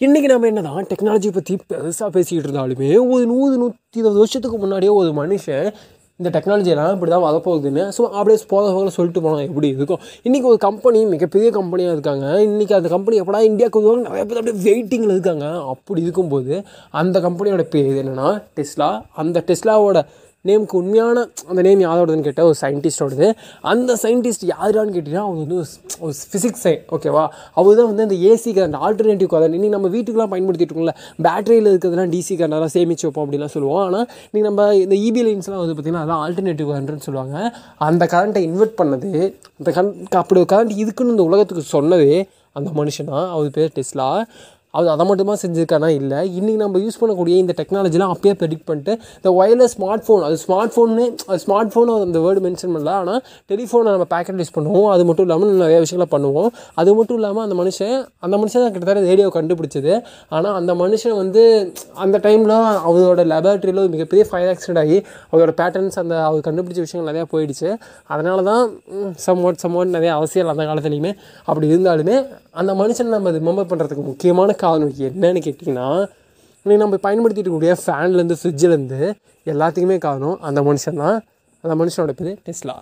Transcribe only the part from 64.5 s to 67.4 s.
accident ஆகி அவரோட patterns அந்த அவர் கண்டுபிடிச்ச விஷயங்கள் நிறையா